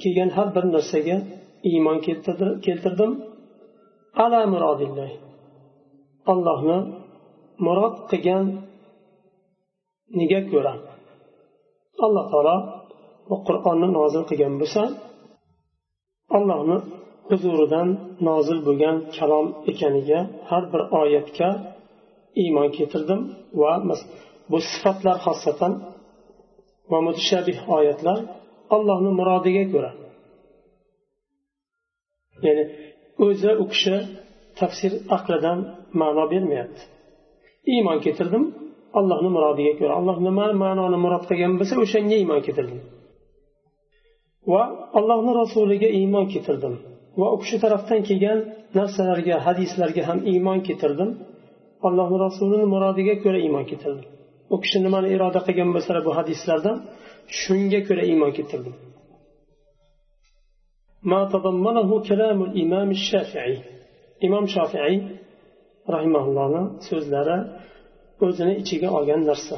kelgan 0.03 0.31
har 0.37 0.49
bir 0.57 0.65
narsaga 0.75 1.17
iymon 1.71 1.99
keltirdim 2.67 3.13
ala 4.25 4.41
murodillah 4.53 5.11
allohni 6.33 6.79
murod 7.67 7.95
qilganiga 8.11 8.41
ko'ra 10.51 10.75
alloh 12.05 12.25
taolo 12.33 12.57
bu 13.29 13.37
qur'onni 13.49 13.89
nozil 13.99 14.23
qilgan 14.31 14.55
bo'lsa 14.61 14.83
allohni 16.37 16.79
huzuridan 17.29 17.89
nozil 18.29 18.59
bo'lgan 18.67 18.97
kalom 19.17 19.47
ekaniga 19.71 20.21
har 20.49 20.65
bir 20.73 20.83
oyatga 21.01 21.49
iymon 22.43 22.69
keltirdim 22.77 23.21
va 23.61 23.73
bu 24.51 24.59
sifatlar 24.71 25.17
xosatan 25.27 25.73
va 26.91 26.99
mutashabih 27.07 27.59
oyatlar 27.77 28.19
allohni 28.75 29.11
murodiga 29.19 29.65
ko'ra. 29.73 29.93
Ya'ni 32.47 32.65
o'zi 33.27 33.51
u 33.63 33.65
kishi 33.73 33.97
tafsir 34.59 34.93
aqlidan 35.17 35.59
ma'no 36.01 36.25
bermayapti. 36.33 36.83
iymon 37.74 37.98
keltirdim 38.06 38.44
allohni 39.00 39.30
murodiga 39.36 39.74
ko'ra 39.80 39.94
alloh 40.00 40.18
nima 40.28 40.46
ma'noni 40.64 40.98
murod 41.06 41.24
qilgan 41.30 41.54
bo'lsa 41.60 41.76
o'shanga 41.84 42.16
iymon 42.22 42.42
keltirdim 42.46 42.80
va 44.52 44.64
allohni 45.00 45.32
rasuliga 45.42 45.90
iymon 46.00 46.26
keltirdim 46.34 46.76
va 47.20 47.28
u 47.36 47.38
kishi 47.42 47.58
tarafdan 47.64 48.00
kelgan 48.10 48.40
narsalarga 48.78 49.36
hadislarga 49.46 50.02
ham 50.10 50.20
iymon 50.32 50.60
keltirdim 50.68 51.10
allohni 51.88 52.18
rasulini 52.26 52.66
murodiga 52.74 53.16
ko'ra 53.24 53.40
iymon 53.46 53.66
keltirdim 53.72 54.06
u 54.54 54.56
kishi 54.64 54.78
nimani 54.86 55.08
iroda 55.16 55.40
qilgan 55.48 55.70
bo'lsalar 55.76 56.02
bu 56.08 56.12
hadislardan 56.20 56.78
shunga 57.42 57.80
ko'ra 57.88 58.04
iymon 58.12 58.32
keltirdim 58.40 58.76
ما 61.12 61.22
تضمنه 61.34 61.90
كلام 62.10 62.38
الإمام 62.44 62.90
الشافعي 62.92 63.58
إمام 64.24 64.46
شافعي 64.56 64.96
رحمه 65.96 66.24
الله 66.28 66.52
so'zlari 66.90 67.38
o'zini 68.26 68.54
ichiga 68.62 68.88
olgan 68.98 69.22
narsa 69.32 69.58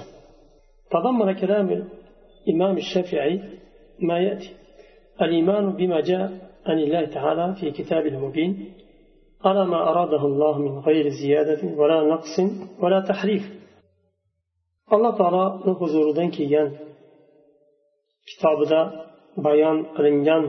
تضمن 0.94 1.30
كلام 1.42 1.68
الإمام 2.48 2.76
الشافعي 2.84 3.36
ما 4.08 4.18
يأتي 4.28 4.50
الإيمان 5.24 5.66
بما 5.80 6.00
جاء 6.10 6.28
عن 6.70 6.78
الله 6.86 7.04
تعالى 7.18 7.46
في 7.60 7.68
كتابه 7.78 8.12
المبين 8.16 8.52
على 9.48 9.64
ما 9.72 9.80
أراده 9.90 10.24
الله 10.32 10.56
من 10.66 10.74
غير 10.88 11.06
زيادة 11.22 11.62
ولا 11.80 11.98
نقص 12.14 12.36
ولا 12.82 13.00
تحريف 13.12 13.46
alloh 14.96 15.14
taoloni 15.20 15.74
huzuridan 15.82 16.30
kelgan 16.38 16.70
kitobida 18.30 18.82
bayon 19.46 19.78
qilingan 19.96 20.44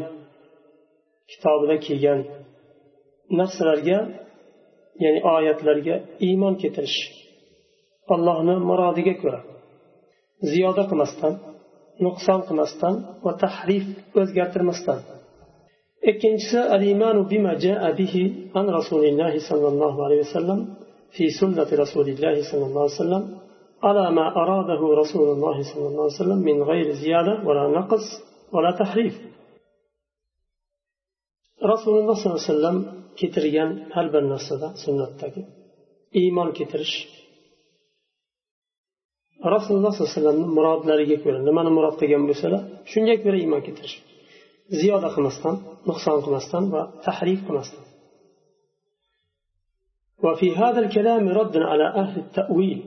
kitobida 1.31 1.77
kelgan 1.87 2.21
narsalarga 3.39 3.99
ya'ni 5.05 5.21
oyatlarga 5.35 5.97
iymon 6.27 6.55
keltirish 6.63 6.99
allohni 8.15 8.55
murodiga 8.69 9.15
ko'ra 9.23 9.41
ziyoda 10.51 10.83
qilmasdan 10.91 11.35
nuqson 12.05 12.41
qilmasdan 12.49 12.95
va 13.25 13.33
tahrif 13.43 13.85
o'zgartirmasdan 14.21 14.99
ikkinchisi 16.11 16.61
al-imanu 16.77 17.21
bima 17.33 17.53
jaa 17.65 17.91
bihi 18.01 18.23
an 18.59 18.67
rasulillahi 18.79 19.39
sollallohu 19.51 19.99
alayhi 20.07 20.23
vasallam 20.27 20.61
fi 21.15 21.25
sunnati 21.41 21.75
rasulillahi 21.85 22.41
sollallohu 22.51 22.85
alayhi 22.85 22.99
vasallam 23.01 23.25
على 23.89 24.11
ما 24.19 24.27
أراده 24.43 24.83
رسول 25.03 25.29
الله 25.35 25.57
صلى 25.71 25.87
الله 25.89 26.05
عليه 26.07 26.21
وسلم 26.23 26.41
من 26.51 26.63
غير 26.71 26.87
زيادة 27.05 27.35
ولا 27.47 27.65
نقص 27.79 28.05
ولا 28.55 28.71
تحريف 28.83 29.15
رسول 31.73 31.99
الله 31.99 32.15
صلى 32.15 32.27
الله 32.31 32.43
عليه 32.43 32.53
وسلم 32.55 32.96
keltirgan 33.20 33.70
har 33.96 34.06
bir 34.14 34.24
narsada 34.34 34.68
sunnatdagi 34.84 35.42
iymon 36.22 36.50
keltirish 36.58 36.96
rasululloh 39.54 39.92
sollallohu 39.94 40.12
alayhi 40.12 40.20
vasallamni 40.20 40.48
murodlariga 40.58 41.18
ko'ra 41.24 41.40
nimani 41.50 41.72
murod 41.78 41.96
qilgan 42.02 42.24
bo'lsalar 42.30 42.62
shunga 42.92 43.16
ko'ra 43.24 43.38
iymon 43.44 43.62
keltirish 43.68 43.98
ziyoda 44.80 45.10
qilmasdan 45.16 45.56
nuqson 45.90 46.18
qilmasdan 46.26 46.64
va 46.74 46.82
tahrif 47.06 47.42
qilmasdan 47.50 47.84
وفي 50.26 50.48
هذا 50.56 50.80
الكلام 50.80 51.30
رد 51.30 51.56
على 51.58 51.88
أهل 51.88 52.16
التأويل 52.20 52.80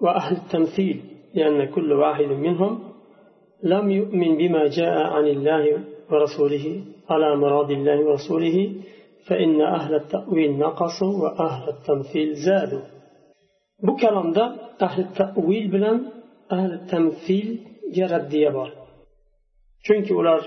وأهل 0.00 0.36
التمثيل 0.36 0.98
لأن 1.34 1.58
كل 1.74 1.92
واحد 1.92 2.24
منهم 2.24 2.72
لم 3.62 3.90
يؤمن 3.90 4.36
بما 4.36 4.62
جاء 4.78 4.96
عن 5.14 5.26
الله 5.26 5.84
ورسوله 6.10 6.84
على 7.10 7.36
مراد 7.36 7.70
الله 7.70 7.98
ورسوله 8.06 8.56
فإن 9.26 9.60
أهل 9.60 9.94
التأويل 9.94 10.58
نقصوا 10.58 11.14
وأهل 11.22 11.68
التمثيل 11.68 12.34
زادوا. 12.34 12.84
بكلام 13.82 14.32
ده 14.32 14.44
أهل 14.82 14.98
التأويل 15.02 15.68
بلان 15.70 15.98
أهل 16.52 16.72
التمثيل 16.72 17.46
جرد 17.96 18.28
ديابار 18.28 18.70
شنك 19.82 20.10
أولار 20.12 20.42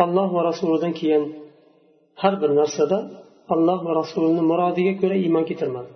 الله 0.00 0.28
ورسوله 0.34 0.90
كيان 0.92 1.24
هر 2.18 2.34
بر 2.40 2.50
نرسه 2.52 2.84
ده 2.90 3.00
الله 3.54 3.78
ورسوله 3.86 4.42
مرادية 4.42 4.92
كره 5.00 5.12
إيمان 5.12 5.44
كترمان 5.44 5.86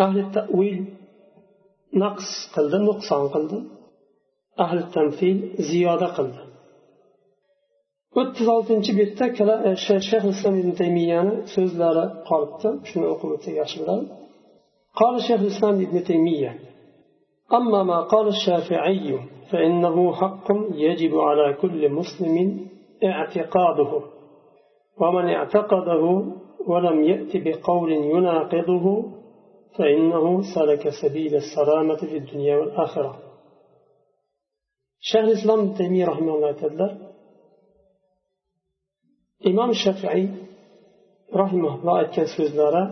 أهل 0.00 0.18
التأويل 0.18 0.84
نقص 1.94 2.28
قلده 2.56 2.78
نقصان 2.78 3.28
قلده 3.28 3.62
ahli 4.64 4.82
tamfil 4.96 5.38
ziyoda 5.68 6.08
qildi 6.16 6.42
o'ttiz 8.20 8.46
oltinchi 8.56 8.92
betda 9.00 9.26
shayx 9.86 10.24
islom 10.34 10.54
ibn 10.62 10.72
taymiyani 10.80 11.34
so'zlari 11.54 12.04
qolibdi 12.28 12.68
shuni 12.88 13.06
o'qib 13.12 13.30
o'tsak 13.36 13.54
yaxshi 13.62 13.78
bo'ladi 13.82 14.06
قال 14.94 15.22
شيخ 15.22 15.40
الإسلام 15.40 15.74
ابن 15.74 16.04
تيمية 16.04 16.58
أما 17.52 17.82
ما 17.82 18.00
قال 18.00 18.28
الشافعي 18.28 19.18
فإنه 19.50 20.12
حق 20.12 20.46
يجب 20.74 21.18
على 21.18 21.54
كل 21.54 21.88
مسلم 21.92 22.66
اعتقاده 23.04 24.00
ومن 25.00 25.28
اعتقده 25.28 26.04
ولم 26.66 27.04
يأت 27.04 27.32
بقول 27.34 27.92
يناقضه 27.92 29.04
فإنه 29.78 30.42
سلك 30.54 30.88
سبيل 30.88 31.34
السلامة 31.34 31.96
في 31.96 32.16
الدنيا 32.16 32.56
والآخرة. 32.56 33.31
shayx 35.10 35.28
islom 35.36 35.60
tamiy 35.78 36.04
rahimalloh 36.10 36.48
aytadilar. 36.52 36.90
Imom 39.50 39.70
shafiiy 39.84 40.24
rahimalloh 41.40 41.94
aytgan 42.02 42.28
so'zlari 42.36 42.84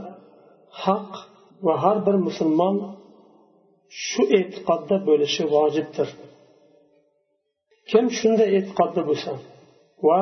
haq 0.85 1.13
va 1.67 1.75
har 1.83 1.97
bir 2.07 2.17
musulmon 2.27 2.77
shu 4.07 4.23
e'tiqodda 4.39 4.97
bo'lishi 5.09 5.43
vojibdir. 5.55 6.09
Kim 7.91 8.05
shunday 8.19 8.49
e'tiqodda 8.59 9.03
bo'lsa 9.11 9.33
va 10.07 10.21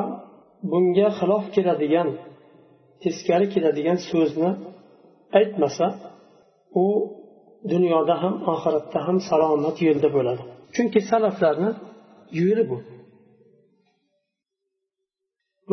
bunga 0.70 1.09
xilof 1.18 1.44
keladigan 1.57 2.09
teskari 3.03 3.46
keladigan 3.55 3.98
so'zni 4.11 4.51
aytmasa 5.38 5.87
u 6.85 6.87
dunyoda 7.72 8.14
ham 8.22 8.35
oxiratda 8.53 8.98
ham 9.07 9.16
salomat 9.31 9.77
yo'lda 9.87 10.09
bo'ladi. 10.16 10.44
Chunki 10.79 11.01
salaflarni 11.11 11.71
yo'li 12.41 12.64
bu. 12.71 12.79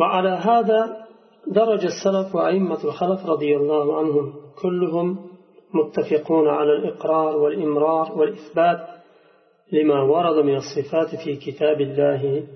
وعلى 0.00 0.28
هذا 0.48 0.80
درج 1.58 1.84
السلف 1.84 2.34
وأئمة 2.34 2.84
الخلف 2.84 3.26
رضي 3.26 3.56
الله 3.56 3.98
عنهم 3.98 4.26
كلهم 4.62 5.30
متفقون 5.74 6.48
على 6.48 6.72
الإقرار 6.72 7.36
والإمرار 7.36 8.18
والإثبات 8.18 8.88
لما 9.72 10.02
ورد 10.02 10.44
من 10.44 10.56
الصفات 10.56 11.10
في 11.24 11.36
كتاب 11.36 11.80
الله 11.80 12.46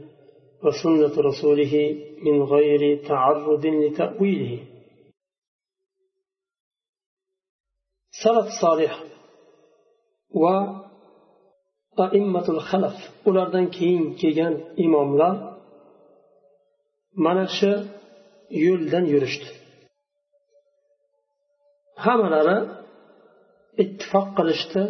وسنة 0.65 1.15
رسوله 1.29 1.97
من 2.23 2.43
غير 2.43 3.09
تعرض 3.09 3.67
لتأويله 3.67 4.59
سلف 8.25 8.47
صالح 8.63 9.05
aimmatul 12.05 12.61
xalaf 12.69 12.97
ulardan 13.29 13.67
keyin 13.77 14.05
kelgan 14.21 14.55
imomlar 14.85 15.35
mana 17.25 17.45
shu 17.57 17.73
yo'ldan 18.65 19.05
yurishdi. 19.13 19.49
Hammalari 22.05 22.59
ittifoq 23.83 24.29
qilishdi. 24.39 24.83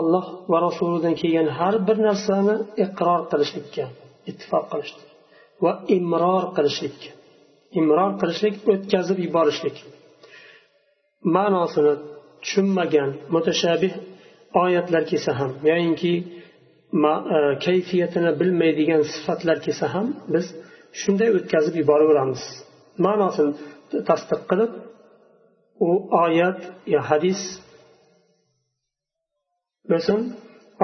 Alloh 0.00 0.26
va 0.50 0.58
rasulidan 0.66 1.14
kelgan 1.20 1.48
har 1.58 1.74
bir 1.86 1.98
narsani 2.08 2.54
iqror 2.84 3.20
qilishlikka 3.30 3.84
ittifoq 4.30 4.64
qilishdi 4.72 5.02
va 5.64 5.72
imror 5.96 6.44
qilishlikka. 6.56 7.10
Imror 7.80 8.10
qilishlik 8.20 8.54
o'tkazib 8.72 9.18
yuborishlik 9.26 9.76
ma'nosini 11.36 11.94
tushunmagan 12.42 13.10
mutashabih 13.34 13.92
oyatlar 14.54 15.02
kelsa 15.10 15.32
ham 15.40 15.52
yoyinki 15.70 16.14
e, 16.16 17.38
kayfiyatini 17.66 18.30
bilmaydigan 18.40 19.02
sifatlar 19.14 19.56
kelsa 19.66 19.86
ham 19.94 20.06
biz 20.34 20.46
shunday 21.00 21.28
o'tkazib 21.38 21.74
yuboraveramiz 21.80 22.42
ma'nosini 23.06 23.52
tasdiq 24.08 24.42
qilib 24.50 24.72
u 25.88 25.90
oyat 26.24 26.60
yo 26.94 27.00
hadis 27.10 27.40
bo'lsin 29.90 30.20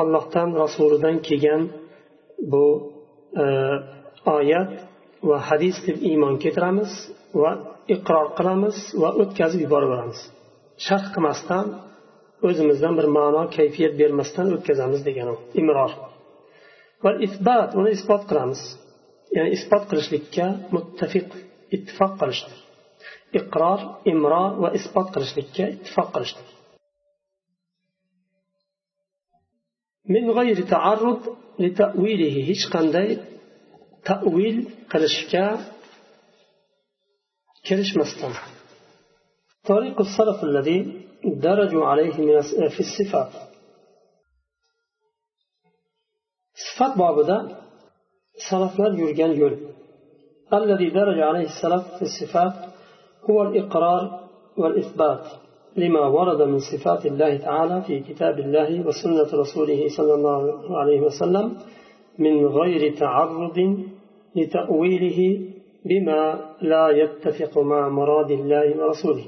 allohdan 0.00 0.48
rasulidan 0.62 1.16
kelgan 1.28 1.62
bu 2.52 2.64
e, 3.42 3.44
oyat 4.36 4.70
va 5.28 5.38
hadis 5.48 5.76
deb 5.86 5.96
iymon 6.10 6.34
keltiramiz 6.42 6.92
va 7.42 7.52
iqror 7.94 8.26
qilamiz 8.38 8.76
va 9.02 9.10
o'tkazib 9.22 9.60
yuboraveramiz 9.66 10.20
sharh 10.86 11.06
qilmasdan 11.14 11.66
o'zimizdan 12.46 12.94
bir 12.98 13.06
ma'no 13.16 13.42
kayfiyat 13.56 13.94
bermasdan 14.00 14.46
o'tkazamiz 14.56 15.00
degan 15.08 15.28
u 15.34 15.36
imror 15.60 15.92
va 17.04 17.10
isbat 17.26 17.70
uni 17.80 17.90
isbot 17.96 18.22
qilamiz 18.30 18.60
ya'ni 19.36 19.50
isbot 19.56 19.84
qilishlikka 19.90 20.46
muttafiq 20.74 21.28
ittifoq 21.76 22.12
qilishdi 22.20 22.54
iqror 23.38 23.80
imror 24.12 24.50
va 24.62 24.68
isbot 24.78 25.08
qilishlikka 25.14 25.64
ittifoq 25.74 26.08
qilishdi 26.14 26.42
min 30.14 30.24
g'ayri 30.36 30.64
taarrud 30.74 31.22
li 31.62 31.70
ta'wilihi 31.80 32.40
hech 32.50 32.64
qanday 32.74 33.08
ta'vil 34.10 34.56
qilishga 34.92 35.46
kirishmasdan 37.66 38.34
طريق 39.72 39.96
السلف 40.06 40.38
الذي 40.48 40.78
درجوا 41.24 41.84
عليه 41.84 42.14
من 42.18 42.40
في 42.68 42.80
الصفات. 42.80 43.32
صفات 46.66 46.98
بابدا 46.98 47.38
سلفlar 48.50 48.92
yurgan 49.02 49.32
yo'l 49.40 49.54
الذي 50.52 50.90
درج 50.90 51.18
عليه 51.20 51.46
السلف 51.52 51.84
في 51.96 52.02
الصفات 52.02 52.54
هو 53.30 53.42
الإقرار 53.42 54.20
والإثبات 54.56 55.24
لما 55.76 56.06
ورد 56.06 56.42
من 56.42 56.58
صفات 56.58 57.06
الله 57.06 57.36
تعالى 57.36 57.82
في 57.82 58.00
كتاب 58.00 58.38
الله 58.38 58.86
وسنة 58.86 59.40
رسوله 59.42 59.88
صلى 59.96 60.14
الله 60.14 60.40
عليه 60.78 61.00
وسلم 61.00 61.56
من 62.18 62.46
غير 62.46 62.96
تعرض 62.96 63.58
لتأويله 64.36 65.20
بما 65.84 66.54
لا 66.62 66.88
يتفق 66.90 67.58
مع 67.58 67.88
مراد 67.88 68.30
الله 68.30 68.66
ورسوله. 68.78 69.26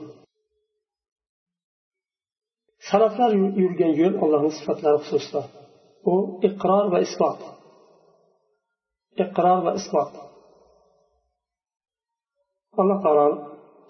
Salaflar 2.91 3.31
yurgan 3.63 3.93
yo'l 4.01 4.15
allohni 4.25 4.53
sifatlari 4.59 4.99
xususida. 5.05 5.43
U 6.13 6.15
iqror 6.49 6.85
va 6.93 6.99
isbot. 7.07 7.41
Iqror 9.25 9.59
va 9.67 9.73
isbot. 9.81 10.13
Alloh 12.81 12.99
taolo 13.05 13.27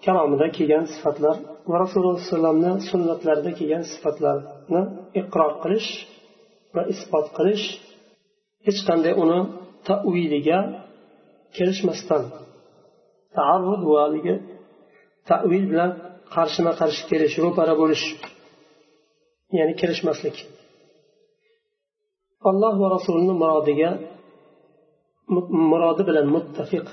kalomida 0.05 0.47
kelgan 0.57 0.85
sifatlar 0.93 1.35
va 1.69 1.75
rasululloh 1.83 2.15
alayhi 2.15 2.29
vasallamni 2.29 2.71
sunnatlarida 2.89 3.51
kelgan 3.59 3.83
sifatlarni 3.93 4.81
iqror 5.21 5.51
qilish 5.63 5.89
va 6.75 6.83
isbot 6.93 7.27
qilish 7.37 7.65
hech 8.65 8.79
qanday 8.87 9.13
uni 9.23 9.39
taviliga 9.87 10.59
kelishmasdan 11.55 12.23
taarrud 13.37 13.81
va 13.91 14.03
tavil 15.29 15.63
bilan 15.71 15.91
qarshima 16.35 16.73
qarshi 16.81 17.03
kelish 17.11 17.35
ro'para 17.45 17.73
bo'lish 17.81 18.05
ya'ni 19.57 19.73
kirishmaslik 19.81 20.37
alloh 22.49 22.73
va 22.81 22.87
rasulini 22.95 23.33
murodiga 23.41 23.91
murodi 25.71 26.03
bilan 26.09 26.27
muttafiq 26.35 26.85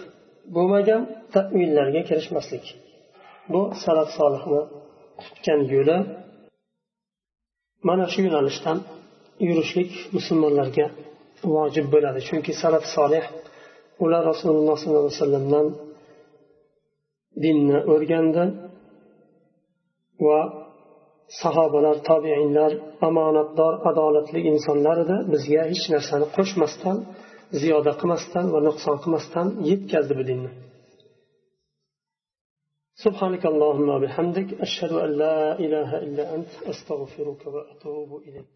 bo'lmagan 0.55 1.01
tavillarga 1.35 2.01
kirishmaslik 2.09 2.65
bu 3.53 3.61
salaf 3.85 4.09
solihni 4.19 4.61
tutgan 5.23 5.61
yo'li. 5.75 5.97
Mana 7.89 8.05
shu 8.13 8.21
yo'nalishdan 8.27 8.79
yurishlik 9.49 9.91
musulmonlarga 10.17 10.87
vojib 11.55 11.87
bo'ladi. 11.95 12.21
Chunki 12.29 12.53
salaf 12.63 12.85
solih 12.97 13.25
ular 14.05 14.23
rasululloh 14.31 14.77
sollallohu 14.83 15.07
alayhi 15.07 15.21
vasallamdan 15.21 15.67
dinni 17.45 17.79
o'rgandi 17.93 18.45
va 20.27 20.41
sahobalar 21.42 21.98
tobeinlar 22.10 22.72
omonatdor 23.08 23.74
adolatli 23.90 24.40
insonlar 24.52 24.98
edi 25.06 25.18
bizga 25.34 25.62
hech 25.72 25.86
narsani 25.94 26.26
qo'shmasdan 26.36 26.98
ziyoda 27.62 27.92
qilmasdan 28.00 28.46
va 28.54 28.60
nuqson 28.68 28.96
qilmasdan 29.04 29.48
yetkazdi 29.70 30.16
bu 30.20 30.26
dinni 30.32 30.52
سبحانك 33.06 33.44
اللهم 33.54 33.88
وبحمدك 33.96 34.50
أشهد 34.66 34.92
أن 35.06 35.12
لا 35.24 35.60
إله 35.66 35.90
إلا 36.06 36.24
أنت 36.36 36.52
أستغفرك 36.72 37.42
وأتوب 37.54 38.10
إليك 38.28 38.56